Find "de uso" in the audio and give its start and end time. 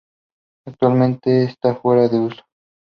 2.09-2.41